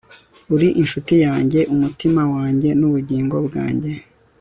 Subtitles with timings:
[0.53, 3.93] uri inshuti yanjye, umutima wanjye, n'ubugingo bwanjye